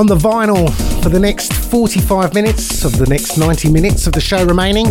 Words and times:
on 0.00 0.06
the 0.06 0.16
vinyl 0.16 0.72
for 1.02 1.10
the 1.10 1.20
next 1.20 1.52
45 1.52 2.32
minutes 2.32 2.86
of 2.86 2.96
the 2.96 3.04
next 3.04 3.36
90 3.36 3.70
minutes 3.70 4.06
of 4.06 4.14
the 4.14 4.20
show 4.20 4.42
remaining. 4.46 4.86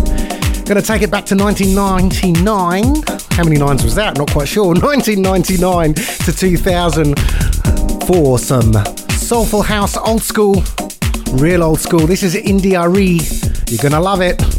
Gonna 0.65 0.83
take 0.83 1.01
it 1.01 1.09
back 1.09 1.25
to 1.25 1.35
1999. 1.35 3.01
How 3.31 3.43
many 3.43 3.57
nines 3.57 3.83
was 3.83 3.95
that? 3.95 4.19
Not 4.19 4.29
quite 4.29 4.47
sure. 4.47 4.67
1999 4.79 5.95
to 5.95 6.31
2000 6.31 7.19
for 8.05 8.37
some 8.37 8.71
soulful 9.09 9.63
house, 9.63 9.97
old 9.97 10.21
school, 10.21 10.63
real 11.31 11.63
old 11.63 11.79
school. 11.79 12.05
This 12.05 12.21
is 12.21 12.35
India.Arie. 12.35 13.19
You're 13.67 13.81
gonna 13.81 13.99
love 13.99 14.21
it. 14.21 14.58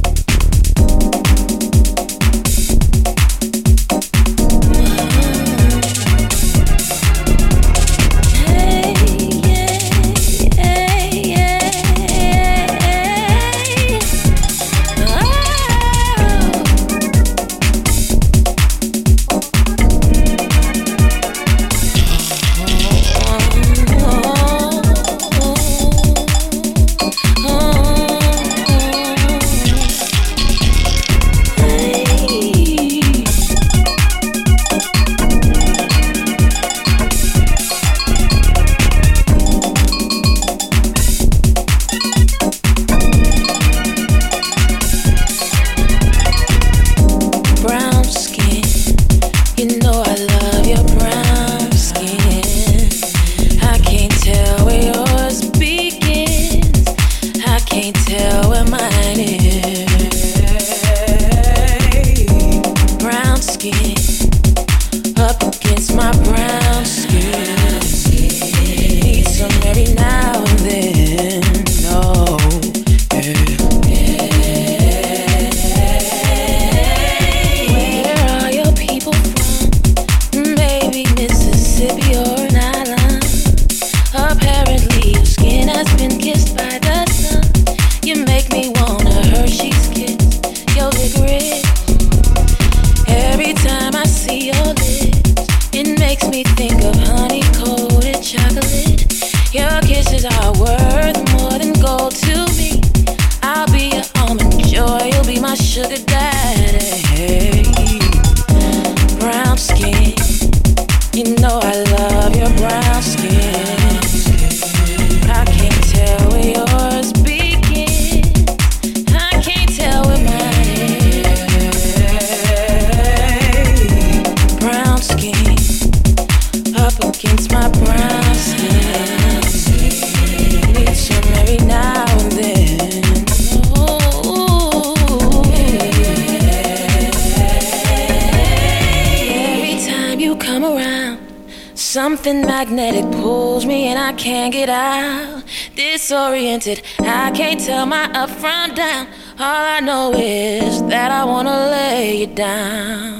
Something 142.23 142.43
magnetic 142.43 143.11
pulls 143.13 143.65
me 143.65 143.87
and 143.87 143.99
I 143.99 144.13
can't 144.13 144.53
get 144.53 144.69
out. 144.69 145.43
Disoriented, 145.75 146.83
I 146.99 147.31
can't 147.31 147.59
tell 147.59 147.87
my 147.87 148.13
up 148.13 148.29
from 148.29 148.75
down. 148.75 149.07
All 149.39 149.65
I 149.77 149.81
know 149.81 150.13
is 150.13 150.83
that 150.83 151.11
I 151.11 151.25
wanna 151.25 151.71
lay 151.71 152.21
you 152.21 152.27
down. 152.27 153.20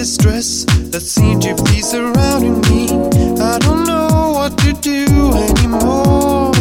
distress 0.00 0.64
that 0.92 1.02
seemed 1.02 1.42
to 1.42 1.54
be 1.64 1.82
surrounding 1.82 2.58
me. 2.72 2.88
I 3.38 3.58
don't 3.58 3.84
know 3.84 4.32
what 4.32 4.56
to 4.64 4.72
do 4.72 5.04
anymore. 5.36 6.52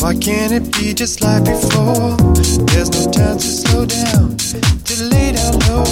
Why 0.00 0.14
can't 0.14 0.52
it 0.58 0.72
be 0.72 0.94
just 0.94 1.20
like 1.20 1.44
before? 1.44 2.16
There's 2.72 2.90
no 2.96 3.12
time 3.12 3.36
to 3.36 3.50
slow 3.60 3.84
down, 3.84 4.38
to 4.38 5.04
lay 5.04 5.32
down 5.32 5.52
low. 5.68 5.84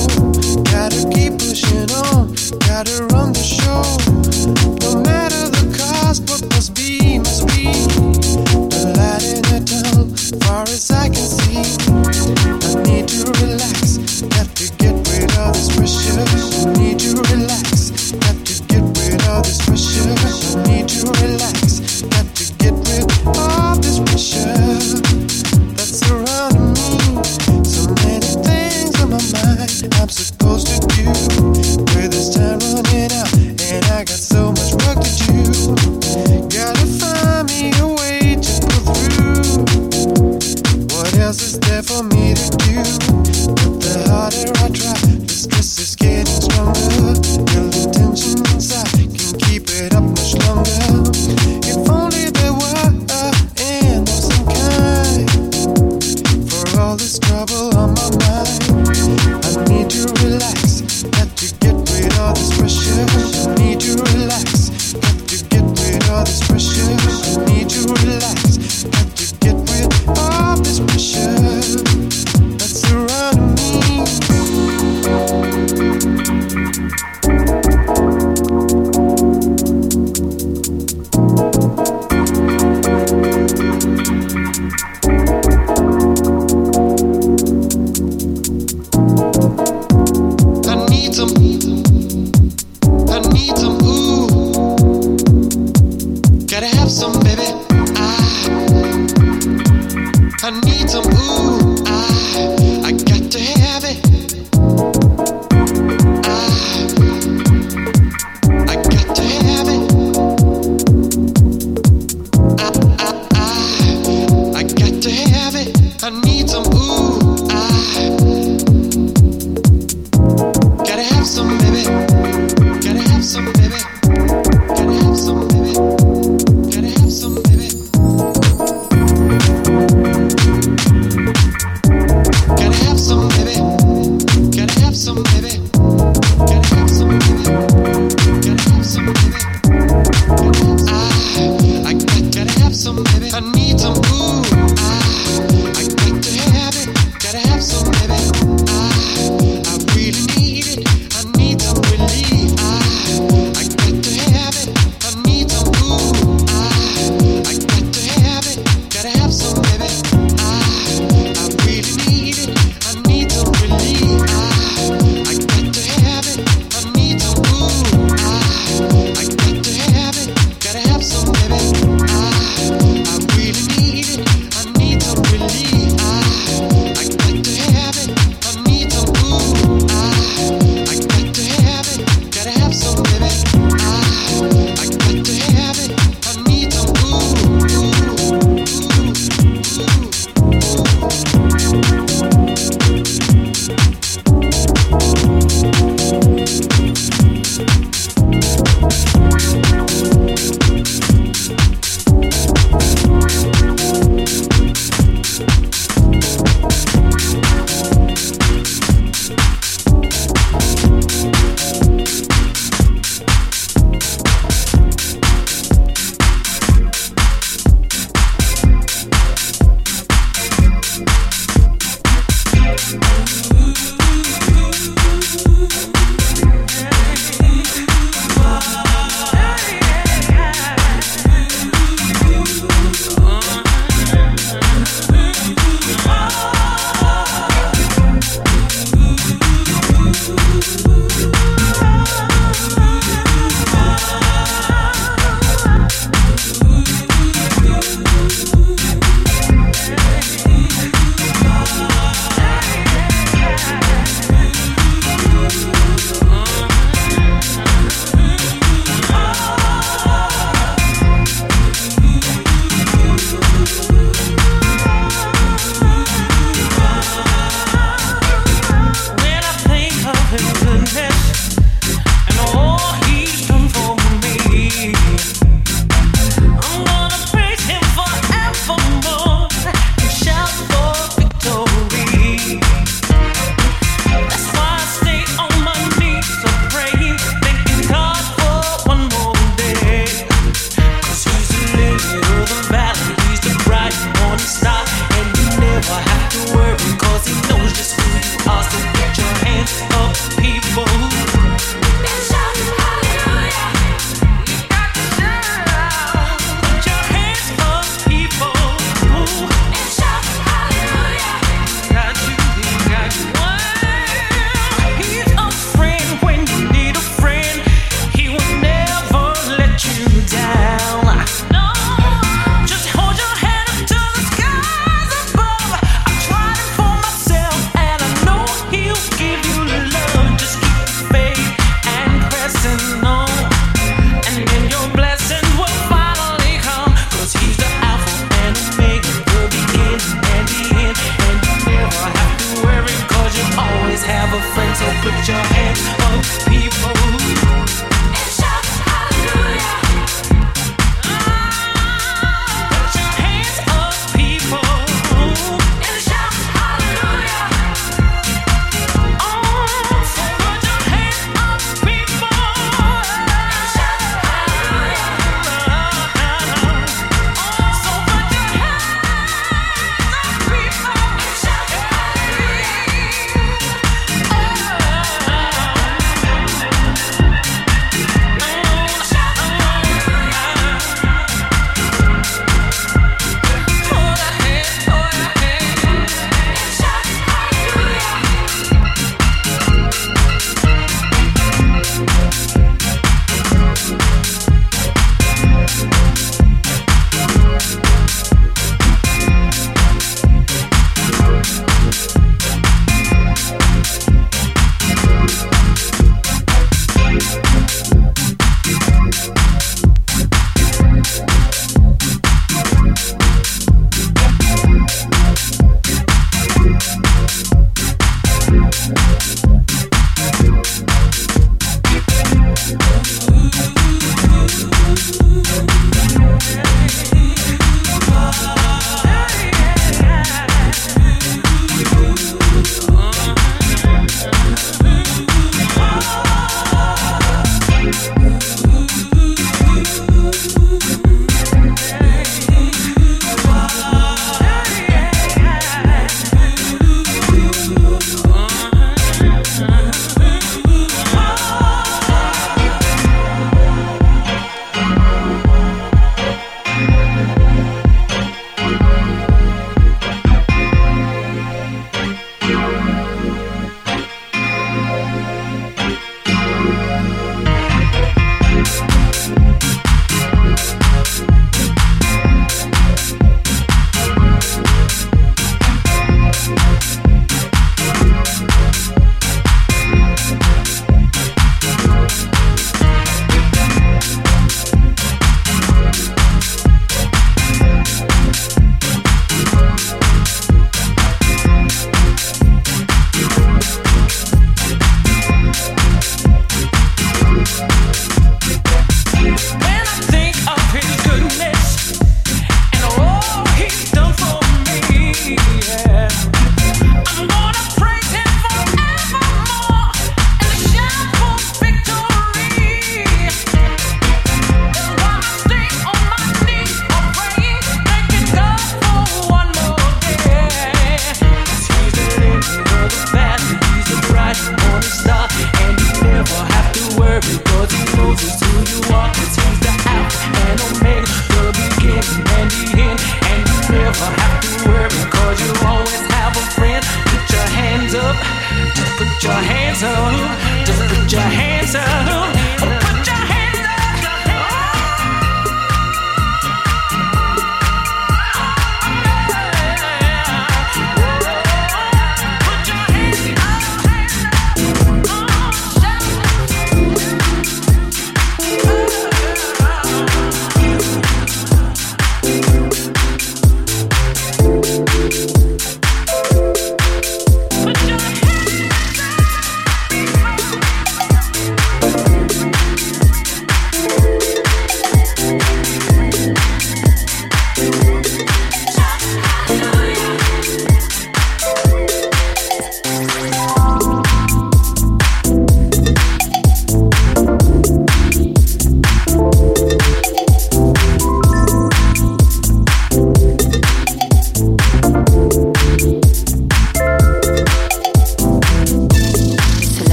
Gotta 0.72 1.04
keep 1.12 1.36
pushing 1.36 1.90
on, 2.08 2.32
gotta 2.64 3.04
run 3.12 3.34
the 3.34 3.44
show. 3.44 4.11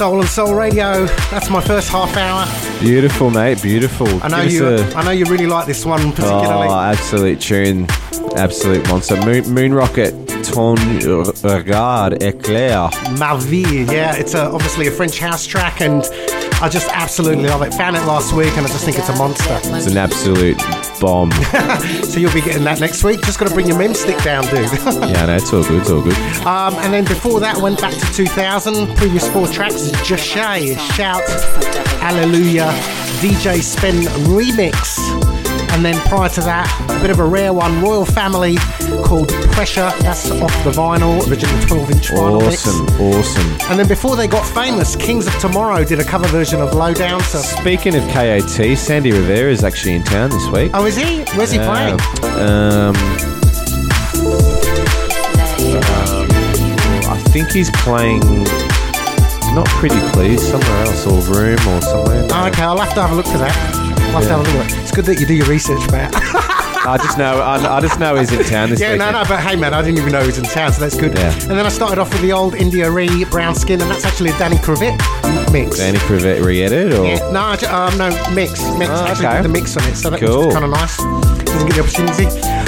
Soul 0.00 0.20
on 0.20 0.26
Soul 0.28 0.54
Radio. 0.54 1.04
That's 1.30 1.50
my 1.50 1.60
first 1.60 1.90
half 1.90 2.16
hour. 2.16 2.46
Beautiful, 2.80 3.28
mate. 3.28 3.60
Beautiful. 3.60 4.08
I 4.24 4.28
know 4.28 4.40
you. 4.40 4.66
A... 4.66 4.94
I 4.94 5.04
know 5.04 5.10
you 5.10 5.26
really 5.26 5.46
like 5.46 5.66
this 5.66 5.84
one 5.84 6.12
particularly. 6.12 6.68
Oh, 6.68 6.80
absolute 6.80 7.38
tune, 7.38 7.86
absolute 8.34 8.88
monster. 8.88 9.22
Moon, 9.26 9.46
Moon 9.52 9.74
Rocket, 9.74 10.12
ton 10.42 10.76
regard 11.42 12.14
éclair. 12.22 12.90
Ma 13.18 13.36
vie. 13.36 13.84
Yeah, 13.92 14.16
it's 14.16 14.32
a, 14.32 14.46
obviously 14.46 14.86
a 14.86 14.90
French 14.90 15.18
house 15.18 15.44
track, 15.44 15.82
and 15.82 16.02
I 16.62 16.68
just 16.68 16.88
absolutely 16.90 17.46
love 17.46 17.62
it. 17.62 17.72
Found 17.74 17.96
it 17.96 18.04
last 18.04 18.34
week, 18.34 18.54
and 18.58 18.66
I 18.66 18.68
just 18.68 18.84
think 18.84 18.98
it's 18.98 19.08
a 19.08 19.16
monster. 19.16 19.58
It's 19.74 19.86
an 19.86 19.96
absolute 19.96 20.58
bomb. 21.00 21.32
so 22.04 22.20
you'll 22.20 22.34
be 22.34 22.42
getting 22.42 22.64
that 22.64 22.80
next 22.80 23.02
week. 23.02 23.22
Just 23.22 23.38
got 23.38 23.48
to 23.48 23.54
bring 23.54 23.66
your 23.66 23.78
mem 23.78 23.94
stick 23.94 24.22
down, 24.22 24.44
dude. 24.44 24.70
yeah, 24.84 25.24
no, 25.26 25.36
it's 25.36 25.52
all 25.54 25.62
good. 25.62 25.80
It's 25.80 25.90
all 25.90 26.02
good. 26.02 26.16
Um, 26.46 26.74
and 26.84 26.92
then 26.92 27.04
before 27.04 27.40
that, 27.40 27.56
went 27.56 27.80
back 27.80 27.94
to 27.94 28.12
2000. 28.12 28.94
Previous 28.96 29.30
four 29.32 29.46
tracks: 29.48 29.88
Jashay, 30.02 30.78
Shout, 30.94 31.26
Hallelujah, 32.00 32.70
DJ 33.20 33.62
Spen 33.62 34.02
remix. 34.28 35.29
And 35.72 35.84
then 35.84 35.94
prior 36.08 36.28
to 36.30 36.40
that, 36.42 36.68
a 36.90 37.00
bit 37.00 37.10
of 37.10 37.20
a 37.20 37.24
rare 37.24 37.52
one, 37.52 37.80
Royal 37.80 38.04
Family 38.04 38.56
called 39.04 39.28
Pressure. 39.52 39.90
That's 40.00 40.30
off 40.30 40.52
the 40.64 40.70
vinyl, 40.70 41.26
original 41.30 41.60
12 41.66 41.90
inch 41.92 42.08
vinyl. 42.08 42.42
Awesome, 42.42 42.84
mix. 42.86 43.00
awesome. 43.00 43.70
And 43.70 43.78
then 43.78 43.88
before 43.88 44.16
they 44.16 44.26
got 44.26 44.44
famous, 44.44 44.96
Kings 44.96 45.26
of 45.26 45.38
Tomorrow 45.38 45.84
did 45.84 46.00
a 46.00 46.04
cover 46.04 46.26
version 46.28 46.60
of 46.60 46.74
Lowdown. 46.74 47.20
So 47.20 47.38
Speaking 47.38 47.94
of 47.94 48.02
KOT, 48.08 48.76
Sandy 48.76 49.12
Rivera 49.12 49.50
is 49.50 49.64
actually 49.64 49.94
in 49.94 50.02
town 50.02 50.30
this 50.30 50.46
week. 50.48 50.72
Oh, 50.74 50.86
is 50.86 50.96
he? 50.96 51.22
Where's 51.36 51.52
he 51.52 51.58
uh, 51.58 51.66
playing? 51.66 52.00
Um, 52.34 52.90
um, 52.90 52.96
I 57.10 57.22
think 57.28 57.50
he's 57.50 57.70
playing 57.70 58.20
not 59.54 59.66
Pretty 59.66 59.98
Please, 60.12 60.48
somewhere 60.48 60.84
else, 60.84 61.06
or 61.06 61.20
Room 61.32 61.58
or 61.68 61.80
somewhere. 61.80 62.26
Oh, 62.30 62.48
okay, 62.48 62.62
I'll 62.62 62.78
have 62.78 62.94
to 62.94 63.02
have 63.02 63.12
a 63.12 63.14
look 63.14 63.26
for 63.26 63.38
that. 63.38 63.99
I'll 64.10 64.20
have 64.20 64.24
to 64.24 64.36
have 64.36 64.54
a 64.54 64.58
look. 64.58 64.82
It's 64.82 64.90
good 64.90 65.04
that 65.04 65.20
you 65.20 65.26
do 65.26 65.34
your 65.34 65.46
research, 65.46 65.88
Matt. 65.92 66.12
I 66.82 66.96
just 66.96 67.16
know. 67.16 67.40
I, 67.40 67.76
I, 67.76 67.80
just 67.80 68.00
know 68.00 68.16
he's 68.16 68.32
in 68.32 68.42
town 68.44 68.70
this 68.70 68.80
Yeah, 68.80 68.92
weekend. 68.92 69.12
no, 69.12 69.22
no. 69.22 69.28
But 69.28 69.38
hey, 69.40 69.54
man, 69.54 69.72
I 69.72 69.82
didn't 69.82 69.98
even 69.98 70.10
know 70.10 70.20
he 70.20 70.26
was 70.26 70.38
in 70.38 70.44
town, 70.44 70.72
so 70.72 70.80
that's 70.80 70.96
good. 70.96 71.14
Yeah. 71.16 71.32
And 71.42 71.52
then 71.52 71.64
I 71.64 71.68
started 71.68 71.98
off 72.00 72.10
with 72.12 72.22
the 72.22 72.32
old 72.32 72.56
India.Arie 72.56 73.24
brown 73.26 73.54
skin, 73.54 73.80
and 73.80 73.88
that's 73.88 74.04
actually 74.04 74.30
a 74.30 74.38
Danny 74.38 74.56
Krivit 74.56 74.98
mix. 75.52 75.76
Danny 75.76 75.98
Krivit 75.98 76.44
re-edited, 76.44 76.98
or 76.98 77.06
yeah, 77.06 77.30
no, 77.30 77.52
um, 77.70 77.96
no 77.98 78.08
mix, 78.34 78.60
mix. 78.76 78.90
Oh, 78.90 79.06
actually, 79.06 79.26
okay. 79.26 79.42
the 79.42 79.48
mix 79.48 79.76
on 79.76 79.84
it, 79.84 79.94
so 79.94 80.10
that's 80.10 80.22
cool. 80.22 80.50
kind 80.50 80.64
of 80.64 80.70
nice. 80.70 80.96
Doesn't 80.96 81.68
get 81.68 81.76
the 81.76 81.82
opportunity. 81.82 82.26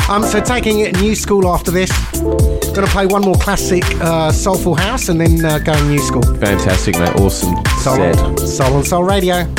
Um, 0.09 0.23
so 0.23 0.41
taking 0.41 0.81
it 0.81 1.01
new 1.01 1.17
school 1.17 1.49
after 1.49 1.73
this. 1.73 1.91
Going 2.21 2.87
to 2.87 2.93
play 2.93 3.07
one 3.07 3.23
more 3.23 3.35
classic 3.35 3.83
uh, 4.01 4.31
soulful 4.31 4.77
house, 4.77 5.09
and 5.09 5.21
then 5.21 5.45
uh, 5.45 5.59
going 5.59 5.89
new 5.89 5.99
school. 5.99 6.23
Fantastic, 6.23 6.99
mate. 6.99 7.17
Awesome. 7.17 7.57
Soul, 7.81 7.97
set. 7.97 8.39
Soul 8.39 8.77
on 8.77 8.85
Soul 8.85 9.05
Radio. 9.05 9.53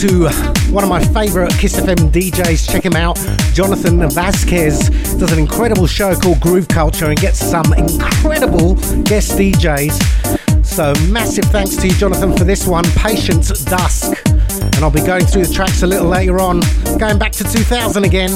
To 0.00 0.30
one 0.72 0.82
of 0.82 0.88
my 0.88 1.04
favourite 1.04 1.52
Kiss 1.58 1.78
FM 1.78 2.10
DJs. 2.10 2.72
Check 2.72 2.86
him 2.86 2.96
out. 2.96 3.16
Jonathan 3.52 3.98
Vasquez 4.08 4.88
does 5.18 5.30
an 5.30 5.38
incredible 5.38 5.86
show 5.86 6.14
called 6.14 6.40
Groove 6.40 6.68
Culture 6.68 7.10
and 7.10 7.20
gets 7.20 7.38
some 7.38 7.70
incredible 7.74 8.76
guest 9.02 9.32
DJs. 9.32 10.64
So 10.64 10.94
massive 11.10 11.44
thanks 11.46 11.76
to 11.76 11.88
you, 11.88 11.94
Jonathan, 11.94 12.34
for 12.34 12.44
this 12.44 12.66
one, 12.66 12.84
Patience 12.96 13.50
Dusk. 13.66 14.18
And 14.26 14.76
I'll 14.76 14.90
be 14.90 15.02
going 15.02 15.26
through 15.26 15.44
the 15.44 15.52
tracks 15.52 15.82
a 15.82 15.86
little 15.86 16.08
later 16.08 16.40
on, 16.40 16.60
going 16.98 17.18
back 17.18 17.32
to 17.32 17.44
2000 17.44 18.02
again. 18.02 18.30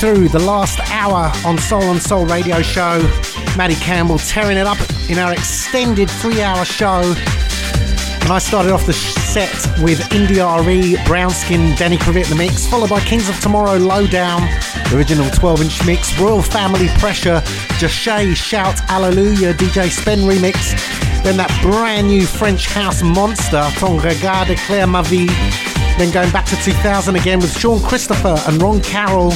Through 0.00 0.28
the 0.28 0.38
last 0.38 0.78
hour 0.92 1.32
on 1.44 1.58
Soul 1.58 1.82
on 1.82 1.98
Soul 1.98 2.24
radio 2.26 2.62
show. 2.62 3.00
Maddie 3.56 3.74
Campbell 3.74 4.18
tearing 4.18 4.56
it 4.56 4.64
up 4.64 4.78
in 5.10 5.18
our 5.18 5.32
extended 5.32 6.08
three 6.08 6.40
hour 6.40 6.64
show. 6.64 7.02
And 8.20 8.30
I 8.30 8.38
started 8.38 8.70
off 8.70 8.86
the 8.86 8.92
set 8.92 9.52
with 9.82 10.12
India 10.12 10.46
RE, 10.46 10.94
Brownskin, 11.04 11.76
Danny 11.76 11.96
Krivit 11.96 12.28
the 12.28 12.36
mix, 12.36 12.64
followed 12.64 12.90
by 12.90 13.00
Kings 13.00 13.28
of 13.28 13.40
Tomorrow, 13.40 13.78
Lowdown, 13.78 14.48
original 14.94 15.28
12 15.30 15.62
inch 15.62 15.84
mix, 15.84 16.16
Royal 16.16 16.42
Family 16.42 16.86
Pressure, 17.00 17.40
Jashay, 17.80 18.36
Shout, 18.36 18.80
Alleluia, 18.90 19.52
DJ 19.52 19.90
Spen 19.90 20.20
remix, 20.20 20.78
then 21.24 21.36
that 21.38 21.50
brand 21.60 22.06
new 22.06 22.24
French 22.24 22.68
house 22.68 23.02
monster, 23.02 23.66
Ton 23.72 23.96
Regard 23.98 24.56
Claire 24.58 24.86
Ma 24.86 25.02
Vie, 25.02 25.26
then 25.98 26.12
going 26.12 26.30
back 26.30 26.44
to 26.44 26.56
2000 26.56 27.16
again 27.16 27.40
with 27.40 27.58
Sean 27.58 27.82
Christopher 27.82 28.38
and 28.46 28.62
Ron 28.62 28.80
Carroll, 28.80 29.32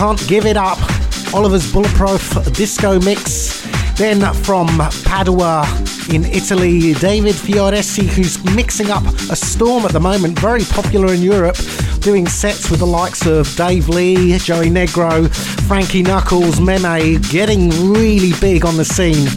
Can't 0.00 0.28
Give 0.28 0.46
It 0.46 0.56
Up, 0.56 0.78
Oliver's 1.34 1.70
Bulletproof 1.70 2.54
Disco 2.54 2.98
Mix, 3.00 3.60
then 3.98 4.32
from 4.32 4.66
Padua 5.04 5.66
in 6.10 6.24
Italy, 6.24 6.94
David 6.94 7.34
Fioresci, 7.34 8.06
who's 8.06 8.42
mixing 8.56 8.90
up 8.90 9.04
a 9.04 9.36
storm 9.36 9.84
at 9.84 9.92
the 9.92 10.00
moment, 10.00 10.38
very 10.38 10.64
popular 10.64 11.12
in 11.12 11.20
Europe, 11.20 11.58
doing 12.00 12.26
sets 12.26 12.70
with 12.70 12.80
the 12.80 12.86
likes 12.86 13.26
of 13.26 13.54
Dave 13.56 13.90
Lee, 13.90 14.38
Joey 14.38 14.70
Negro, 14.70 15.28
Frankie 15.68 16.02
Knuckles, 16.02 16.58
Meme, 16.62 17.20
getting 17.28 17.68
really 17.92 18.32
big 18.40 18.64
on 18.64 18.78
the 18.78 18.86
scene. 18.86 19.28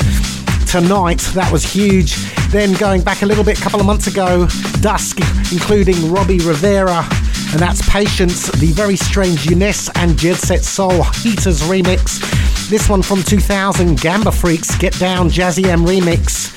Tonight, 0.66 1.20
that 1.34 1.52
was 1.52 1.66
huge. 1.66 2.16
Then 2.52 2.72
going 2.76 3.02
back 3.02 3.22
a 3.22 3.26
little 3.26 3.44
bit, 3.44 3.60
a 3.60 3.62
couple 3.62 3.82
of 3.82 3.86
months 3.86 4.08
ago, 4.08 4.48
Dusk, 4.80 5.20
including 5.52 6.10
Robbie 6.10 6.40
Rivera, 6.40 7.06
and 7.54 7.62
that's 7.62 7.88
Patience, 7.88 8.48
the 8.54 8.72
very 8.72 8.96
strange 8.96 9.46
Eunice 9.46 9.88
and 9.96 10.18
Jet 10.18 10.38
Set 10.38 10.64
Soul 10.64 11.04
Heaters 11.04 11.62
remix. 11.62 12.20
This 12.68 12.90
one 12.90 13.04
from 13.04 13.22
2000, 13.22 14.02
Gamba 14.02 14.32
Freaks, 14.32 14.76
Get 14.78 14.98
Down 14.98 15.30
Jazzy 15.30 15.66
M 15.66 15.86
remix. 15.86 16.52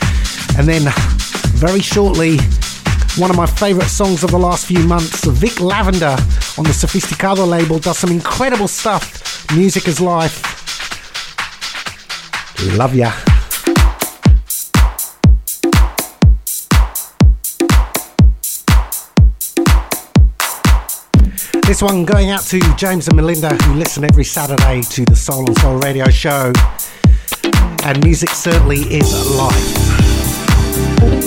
And 0.58 0.66
then 0.66 0.90
very 1.56 1.80
shortly, 1.80 2.38
one 3.18 3.28
of 3.28 3.36
my 3.36 3.44
favourite 3.44 3.88
songs 3.88 4.24
of 4.24 4.30
the 4.30 4.38
last 4.38 4.64
few 4.66 4.82
months, 4.84 5.26
Vick 5.26 5.60
Lavender 5.60 6.16
on 6.56 6.64
the 6.64 6.72
Sofisticado 6.72 7.46
label, 7.46 7.78
does 7.78 7.98
some 7.98 8.10
incredible 8.10 8.68
stuff. 8.68 9.52
Music 9.54 9.86
is 9.88 10.00
life. 10.00 10.42
Love 12.74 12.94
ya. 12.94 13.12
This 21.66 21.82
one 21.82 22.04
going 22.04 22.30
out 22.30 22.42
to 22.44 22.60
James 22.76 23.08
and 23.08 23.16
Melinda 23.16 23.52
who 23.64 23.74
listen 23.74 24.04
every 24.04 24.24
Saturday 24.24 24.82
to 24.82 25.04
the 25.04 25.16
Soul 25.16 25.48
on 25.48 25.56
Soul 25.56 25.78
radio 25.78 26.08
show. 26.08 26.52
And 27.82 28.00
music 28.04 28.30
certainly 28.30 28.82
is 28.82 29.12
life. 29.36 31.25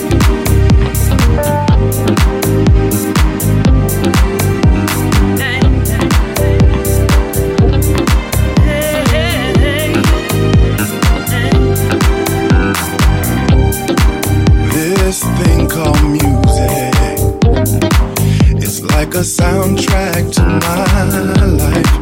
A 19.20 19.22
soundtrack 19.22 20.32
to 20.32 20.42
my 20.42 21.44
life. 21.44 21.92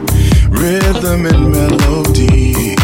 Rhythm 0.50 1.26
and 1.26 1.50
melody. 1.50 2.76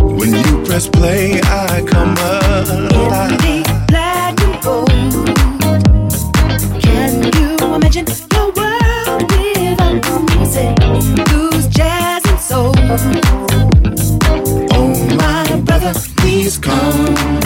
When 0.00 0.32
you 0.32 0.64
press 0.64 0.88
play, 0.88 1.38
I 1.44 1.84
come 1.86 2.16
alive. 2.16 2.66
The 2.66 3.84
and. 3.92 4.86
Can 6.80 7.24
you 7.36 7.74
imagine 7.74 8.06
world 8.56 9.28
music? 10.32 10.74
Blues, 11.26 11.66
jazz, 11.68 12.24
and 12.24 12.40
soul. 12.40 12.72
Oh, 14.72 14.94
my 15.14 15.60
brother, 15.60 15.92
please 16.16 16.56
come 16.56 17.37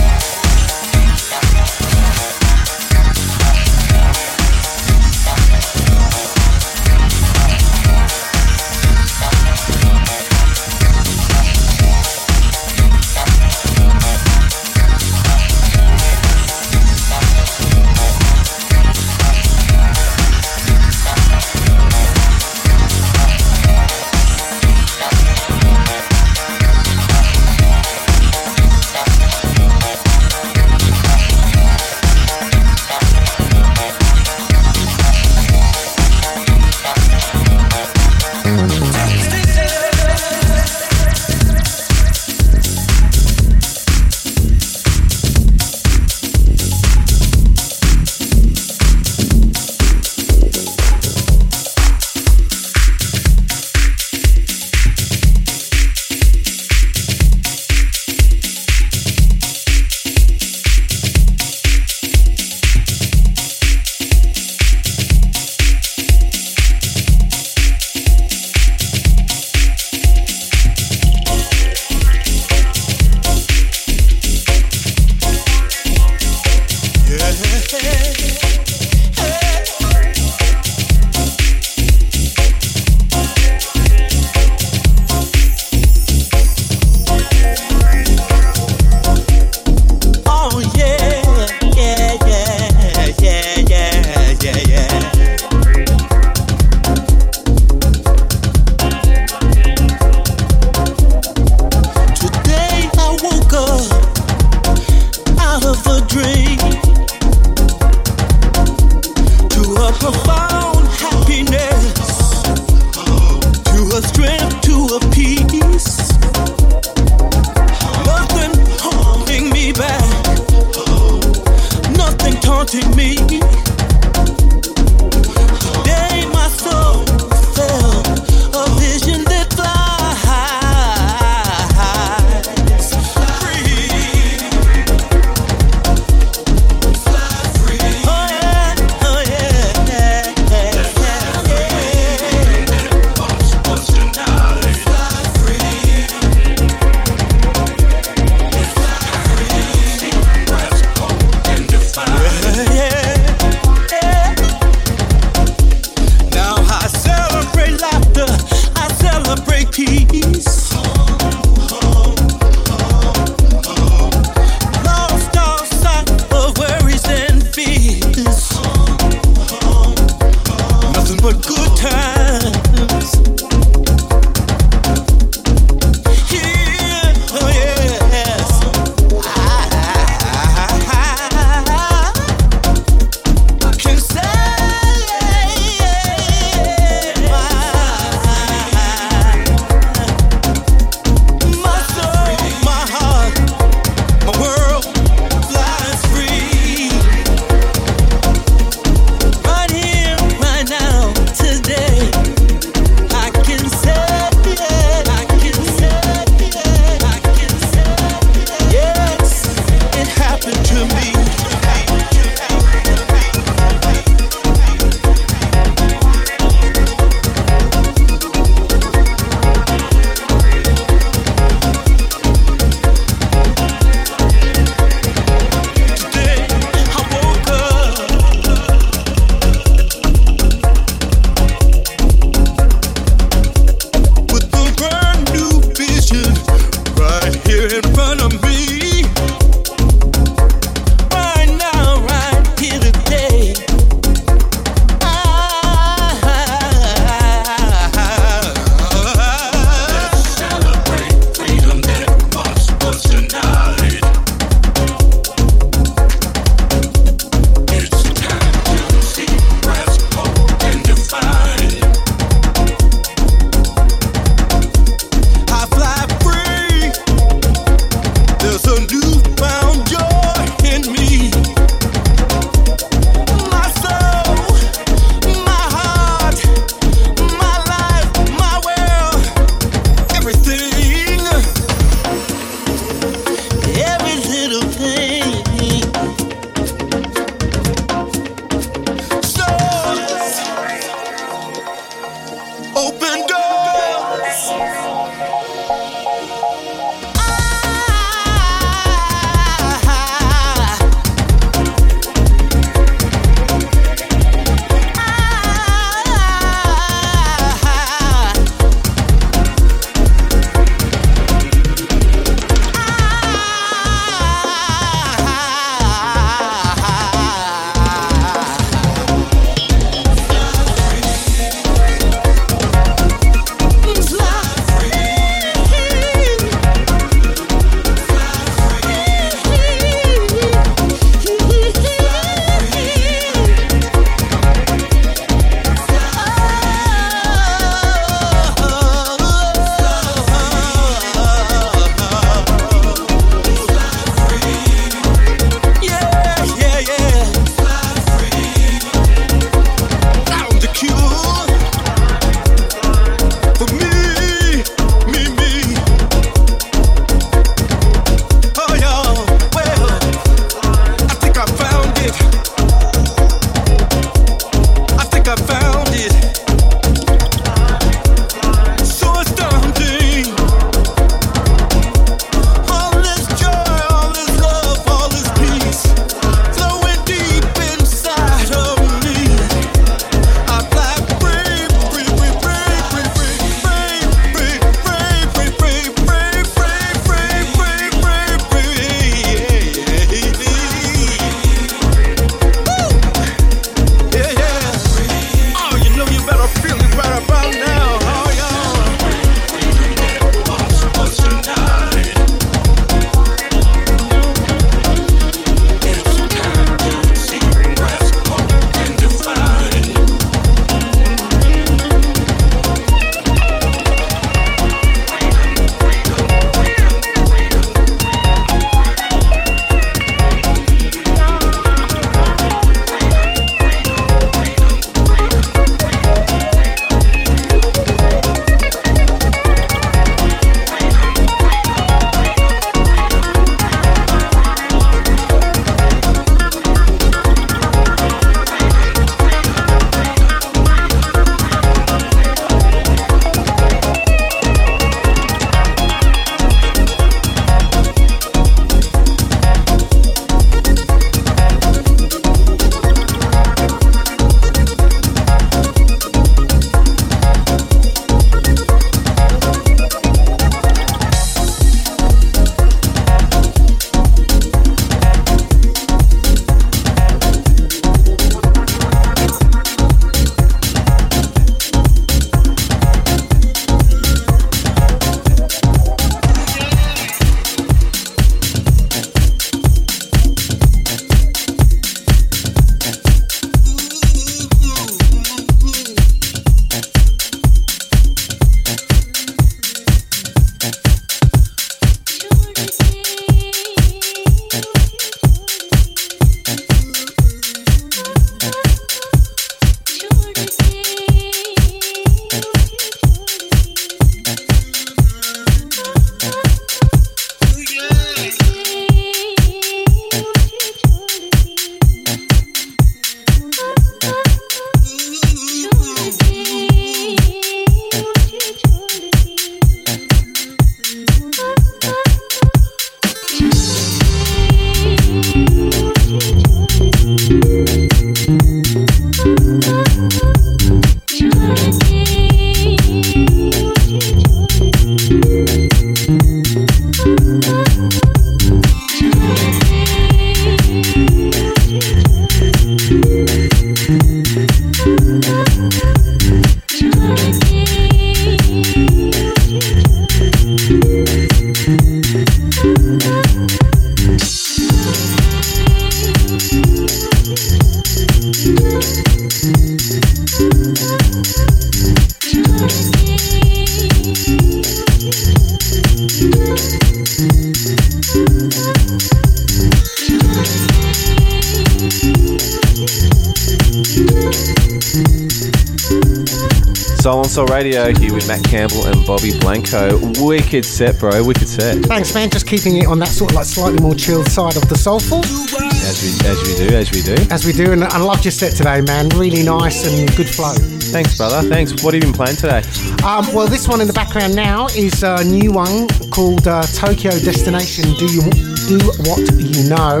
with 578.20 578.28
Matt 578.28 578.44
Campbell 578.44 578.86
and 578.86 579.08
Robbie 579.08 579.38
Blanco. 579.40 579.98
Wicked 580.24 580.64
set, 580.64 580.98
bro. 580.98 581.24
Wicked 581.24 581.48
set. 581.48 581.78
Thanks, 581.84 582.14
man. 582.14 582.30
Just 582.30 582.46
keeping 582.46 582.76
it 582.76 582.86
on 582.86 582.98
that 582.98 583.08
sort 583.08 583.30
of 583.30 583.36
like 583.36 583.46
slightly 583.46 583.80
more 583.80 583.94
chilled 583.94 584.26
side 584.28 584.56
of 584.56 584.68
the 584.68 584.76
soulful, 584.76 585.18
As 585.24 586.02
we 586.02 586.28
as 586.28 586.42
we 586.42 586.68
do, 586.68 586.76
as 586.76 586.90
we 586.92 587.02
do. 587.02 587.14
as 587.30 587.44
we 587.46 587.52
do. 587.52 587.72
And 587.72 587.84
I 587.84 587.98
loved 587.98 588.24
your 588.24 588.32
set 588.32 588.52
today, 588.56 588.80
man. 588.82 589.08
Really 589.10 589.42
nice 589.42 589.86
and 589.86 590.14
good 590.16 590.28
flow. 590.28 590.54
Thanks, 590.92 591.16
brother. 591.16 591.48
Thanks. 591.48 591.82
What 591.82 591.94
have 591.94 592.02
you 592.02 592.10
been 592.10 592.12
playing 592.12 592.36
today? 592.36 592.62
Um, 593.04 593.26
well, 593.32 593.46
this 593.46 593.68
one 593.68 593.80
in 593.80 593.86
the 593.86 593.92
background 593.92 594.34
now 594.34 594.66
is 594.68 595.02
a 595.02 595.22
new 595.24 595.52
one 595.52 595.88
called 596.10 596.46
uh, 596.46 596.62
Tokyo 596.62 597.10
Destination. 597.12 597.84
Do 597.94 598.06
you 598.06 598.22
do 598.68 598.78
what 599.08 599.20
you 599.38 599.68
know? 599.68 600.00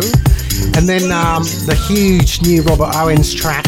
And 0.76 0.88
then 0.88 1.10
um, 1.10 1.42
the 1.66 1.74
huge 1.88 2.42
new 2.42 2.62
Robert 2.62 2.90
Owens 2.94 3.32
track, 3.34 3.64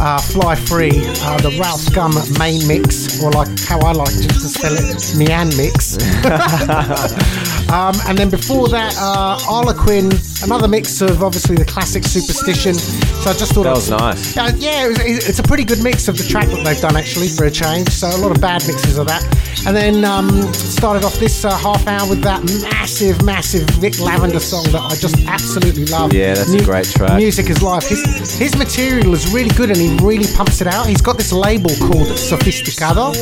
uh, 0.00 0.18
Fly 0.20 0.54
Free, 0.54 0.90
uh, 0.90 1.36
the 1.38 1.56
Ralf 1.60 1.92
Gum 1.94 2.12
main 2.38 2.66
mix, 2.66 3.22
or 3.22 3.30
like 3.30 3.48
how 3.60 3.78
I 3.80 3.92
like 3.92 4.12
to, 4.12 4.28
to 4.28 4.48
spell 4.48 4.74
it, 4.74 5.14
Mian 5.16 5.48
mix. 5.56 5.98
um, 7.70 7.94
and 8.08 8.16
then 8.16 8.30
before 8.30 8.68
that, 8.68 8.96
uh, 8.98 9.38
Harlequin, 9.38 10.10
another 10.42 10.68
mix 10.68 11.00
of 11.00 11.22
obviously 11.22 11.56
the 11.56 11.64
classic 11.64 12.04
Superstition. 12.04 12.74
So 12.74 13.30
I 13.30 13.34
just 13.34 13.52
thought 13.52 13.64
That 13.64 13.74
was 13.76 13.90
nice. 13.90 14.36
uh, 14.36 14.52
yeah, 14.56 14.84
it 14.86 14.88
was, 14.88 14.98
it's 15.28 15.38
a 15.38 15.42
pretty 15.42 15.64
good 15.64 15.82
mix 15.82 16.08
of 16.08 16.16
the 16.16 16.24
track 16.24 16.46
that 16.48 16.64
they've 16.64 16.80
done 16.80 16.96
actually 16.96 17.28
for 17.28 17.44
a 17.44 17.50
change. 17.50 17.88
So 17.90 18.08
a 18.08 18.16
lot 18.18 18.30
of 18.30 18.40
bad 18.40 18.66
mixes 18.66 18.98
of 18.98 19.06
that. 19.08 19.22
And 19.66 19.76
then 19.76 20.04
um, 20.04 20.30
started 20.54 21.04
off 21.04 21.16
this 21.18 21.44
uh, 21.44 21.56
half 21.56 21.86
hour 21.86 22.08
with 22.08 22.22
that 22.22 22.42
massive, 22.72 23.22
massive 23.24 23.68
Vick 23.80 24.00
Lavender 24.00 24.40
song 24.40 24.64
that 24.72 24.80
I 24.80 24.94
just 24.96 25.18
absolutely 25.26 25.84
love. 25.86 26.12
Yeah, 26.12 26.34
that's 26.34 26.52
a 26.52 26.64
great 26.64 26.86
track. 26.86 27.16
Music 27.18 27.50
is 27.50 27.62
life. 27.62 27.86
His, 27.88 28.02
his 28.38 28.56
material 28.56 29.12
is 29.12 29.30
really 29.32 29.50
good 29.50 29.68
and 29.70 29.78
he 29.78 29.96
really 30.02 30.26
pumps 30.34 30.60
it 30.60 30.66
out. 30.66 30.86
He's 30.86 31.02
got 31.02 31.18
this 31.18 31.32
label 31.32 31.70
called 31.76 32.08
Sophisticado. 32.16 33.12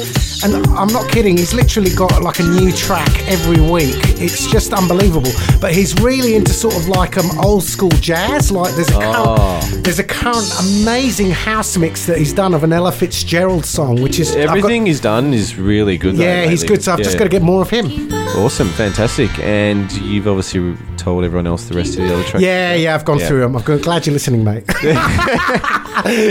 And 0.45 0.65
I'm 0.69 0.87
not 0.89 1.11
kidding, 1.11 1.37
he's 1.37 1.53
literally 1.53 1.93
got 1.95 2.23
like 2.23 2.39
a 2.39 2.45
new 2.45 2.71
track 2.71 3.09
every 3.27 3.61
week. 3.61 3.97
It's 4.23 4.47
just 4.51 4.73
unbelievable. 4.73 5.33
But 5.61 5.73
he's 5.75 5.95
really 6.01 6.37
into 6.37 6.53
sort 6.53 6.77
of 6.77 6.87
like 6.89 7.08
um, 7.17 7.31
old 7.41 7.63
school 7.63 7.89
jazz. 7.91 8.51
Like 8.53 8.75
there's 8.75 8.91
a 8.91 8.97
Oh. 8.97 9.61
current, 9.63 9.85
there's 9.85 9.99
a 9.99 10.05
current 10.05 10.47
amazing 10.61 11.31
house 11.31 11.77
mix 11.77 12.05
that 12.07 12.19
he's 12.19 12.33
done 12.33 12.53
of 12.55 12.65
an 12.65 12.73
Ella 12.73 12.93
Fitzgerald 12.93 13.65
song, 13.65 14.03
which 14.03 14.19
is 14.19 14.31
I've 14.37 14.47
got- 14.49 14.59
Everything 14.59 14.87
he's 14.87 15.01
done 15.01 15.33
is 15.33 15.57
really 15.57 15.97
good. 15.97 16.17
though, 16.17 16.25
yeah, 16.25 16.47
he's 16.47 16.65
good. 16.65 16.83
So 16.83 16.93
I've 16.93 16.99
just 16.99 17.17
got 17.17 17.25
to 17.25 17.31
get 17.31 17.43
more 17.43 17.63
of 17.63 17.71
him. 17.71 18.13
Awesome, 18.37 18.69
fantastic. 18.69 19.31
And 19.39 19.91
you've 19.93 20.29
obviously 20.29 20.77
told 20.97 21.25
everyone 21.25 21.47
else 21.47 21.65
the 21.65 21.75
rest 21.77 21.97
of 21.99 22.05
the 22.07 22.13
other 22.13 22.25
tracks. 22.25 22.43
Yeah, 22.45 22.75
yeah, 22.75 22.95
I've 22.95 23.05
gone 23.05 23.19
Yeah. 23.21 23.29
through 23.29 23.41
them. 23.41 23.57
I'm 23.57 23.63
glad 23.81 24.07
you're 24.07 24.13
listening, 24.13 24.45
mate. 24.45 24.65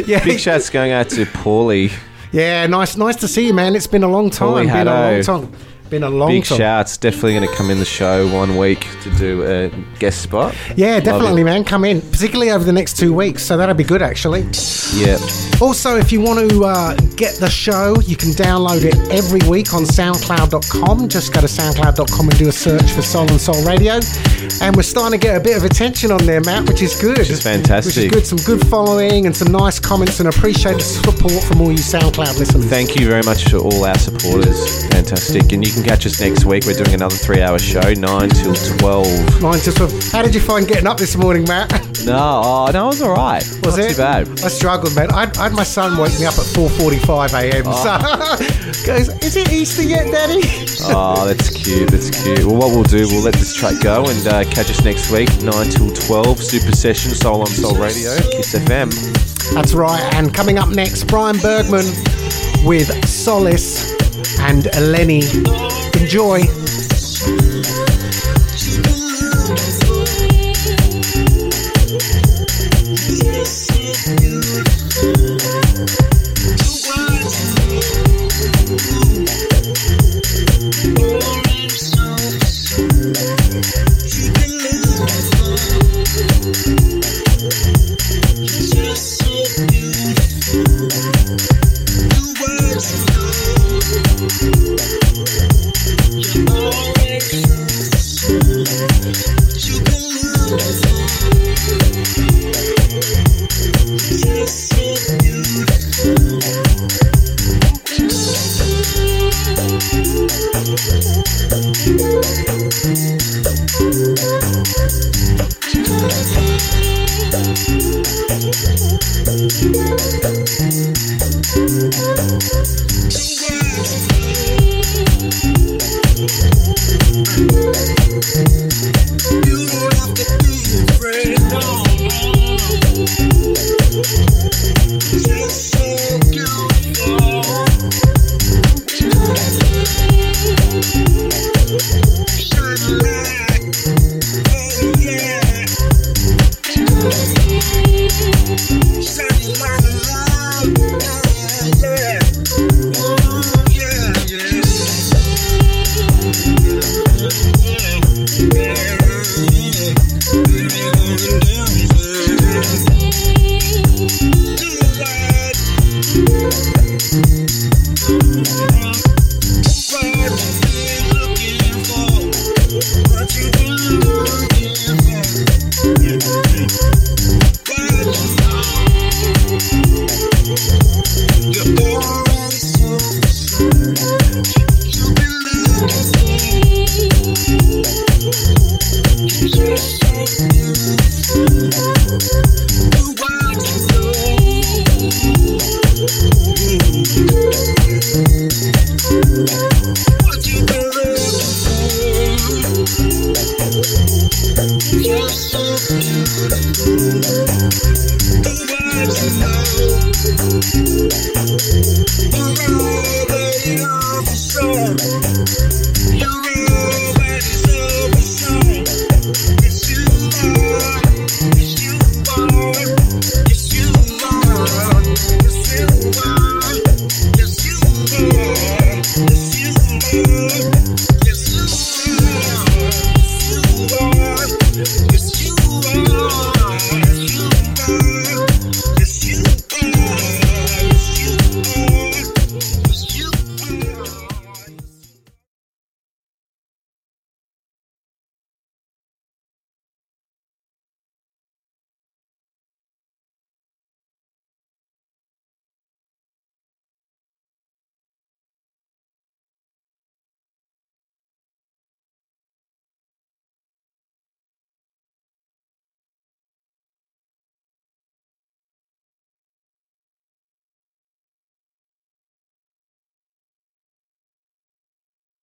yeah, 0.08 0.24
Big 0.24 0.40
shouts 0.40 0.70
going 0.70 0.92
out 0.92 1.10
to 1.10 1.26
Paulie. 1.26 1.92
yeah, 2.32 2.66
nice, 2.68 2.96
nice 2.98 3.16
to 3.18 3.28
see 3.28 3.48
you, 3.48 3.54
man. 3.54 3.76
It's 3.76 3.88
been 3.88 4.04
a 4.04 4.08
long 4.10 4.30
time. 4.30 4.50
Holy 4.50 4.66
Been 4.68 4.88
a 4.88 5.12
long 5.14 5.22
time. 5.24 5.52
Been 5.90 6.04
a 6.04 6.10
long 6.10 6.30
Big 6.32 6.44
time. 6.44 6.58
shouts. 6.58 6.98
Definitely 6.98 7.36
going 7.36 7.48
to 7.48 7.56
come 7.56 7.70
in 7.70 7.80
the 7.80 7.86
show 7.86 8.28
one 8.34 8.58
week 8.58 8.86
to 9.04 9.10
do 9.18 9.44
a 9.44 9.70
guest 10.00 10.22
spot. 10.22 10.54
Yeah, 10.76 11.00
definitely, 11.00 11.42
it. 11.42 11.46
man. 11.46 11.64
Come 11.64 11.86
in, 11.86 12.02
particularly 12.02 12.52
over 12.52 12.64
the 12.66 12.74
next 12.74 12.98
two 12.98 13.14
weeks. 13.14 13.44
So 13.44 13.56
that'll 13.56 13.76
be 13.76 13.84
good, 13.86 14.02
actually. 14.02 14.42
Yeah. 14.94 15.18
Also, 15.62 15.98
if 15.98 16.12
you 16.12 16.20
want 16.22 16.50
to 16.50 16.66
uh, 16.66 16.96
get 17.16 17.36
the 17.36 17.50
show, 17.50 18.00
you 18.02 18.16
can 18.18 18.30
download 18.32 18.84
it 18.84 18.96
every 19.12 19.40
week 19.50 19.74
on 19.74 19.84
SoundCloud.com. 19.84 21.08
Just 21.10 21.34
go 21.34 21.42
to 21.42 21.48
SoundCloud.com 21.48 22.28
and 22.30 22.38
do 22.38 22.50
a 22.50 22.52
search 22.52 22.92
for 22.92 23.02
Soul 23.02 23.32
on 23.32 23.40
Soul 23.40 23.64
Radio. 23.66 24.00
And 24.62 24.76
we're 24.76 24.84
starting 24.84 25.20
to 25.20 25.26
get 25.26 25.38
a 25.38 25.40
bit 25.40 25.56
of 25.58 25.64
attention 25.64 26.12
on 26.12 26.26
there, 26.26 26.42
Matt, 26.42 26.68
which 26.68 26.82
is 26.82 27.00
good. 27.00 27.18
Which 27.18 27.30
is 27.30 27.42
fantastic. 27.44 27.96
Which 27.96 27.98
is 27.98 28.12
good. 28.12 28.26
Some 28.26 28.58
good 28.58 28.68
following 28.68 29.26
and 29.26 29.36
some 29.36 29.52
nice 29.52 29.80
comments, 29.80 30.20
and 30.20 30.28
appreciate 30.30 30.74
the 30.76 30.82
support 30.82 31.44
from 31.44 31.62
all 31.62 31.72
you 31.72 31.78
SoundCloud 31.78 32.38
listeners. 32.40 32.66
Thank 32.66 32.96
you 33.00 33.08
very 33.08 33.24
much 33.24 33.46
to 33.52 33.60
all 33.60 33.86
our 33.86 33.98
supporters. 33.98 34.86
Fantastic. 34.88 35.52
And 35.54 35.66
you 35.66 35.77
can 35.78 35.86
catch 35.86 36.06
us 36.06 36.20
next 36.20 36.46
week. 36.46 36.66
We're 36.66 36.74
doing 36.74 36.94
another 36.94 37.16
three 37.16 37.42
hour 37.42 37.60
show, 37.60 37.94
9 37.94 38.30
till 38.30 38.56
12. 38.56 39.42
Mine 39.42 39.60
just 39.60 39.78
sort 39.78 39.92
How 40.12 40.24
did 40.24 40.34
you 40.34 40.42
find 40.42 40.68
getting 40.68 40.88
up 40.88 40.98
this 40.98 41.16
morning, 41.16 41.44
Matt? 41.44 41.70
No, 42.06 42.42
oh, 42.44 42.70
no, 42.72 42.86
it 42.86 42.88
was 42.88 43.02
all 43.02 43.14
right. 43.14 43.44
Was 43.64 43.78
Not 43.78 43.80
it? 43.80 43.90
too 43.92 43.98
bad. 43.98 44.28
I 44.44 44.48
struggled, 44.48 44.96
man. 44.96 45.12
I, 45.12 45.30
I 45.38 45.44
had 45.44 45.54
my 45.54 45.64
son 45.64 45.98
wake 45.98 46.18
me 46.20 46.26
up 46.26 46.34
at 46.36 46.46
4:45 46.56 47.34
a.m. 47.34 47.64
Oh. 47.68 48.38
So 48.78 48.86
goes, 48.88 49.10
is 49.24 49.36
it 49.36 49.52
Easter 49.52 49.84
yet, 49.84 50.12
Daddy? 50.12 50.42
Oh, 50.84 51.28
that's 51.28 51.50
cute. 51.50 51.92
That's 51.92 52.10
cute. 52.24 52.46
Well, 52.46 52.56
what 52.56 52.70
we'll 52.70 52.84
do, 52.84 53.08
we'll 53.08 53.24
let 53.24 53.36
this 53.36 53.54
track 53.54 53.82
go 53.84 54.06
and 54.08 54.28
uh, 54.28 54.44
catch 54.46 54.70
us 54.70 54.84
next 54.84 55.12
week, 55.12 55.30
9 55.42 55.70
till 55.70 55.92
12. 55.94 56.42
Super 56.42 56.72
Session, 56.72 57.12
Soul 57.12 57.42
on 57.42 57.48
Soul 57.48 57.76
Radio, 57.76 58.16
Kiss 58.32 58.56
FM. 58.56 58.90
That's 59.54 59.74
right. 59.74 60.02
And 60.14 60.34
coming 60.34 60.58
up 60.58 60.70
next, 60.70 61.06
Brian 61.06 61.38
Bergman 61.40 61.86
with 62.66 62.88
Solace 63.08 63.97
and 64.40 64.66
Lenny. 64.92 65.22
Enjoy. 66.00 66.42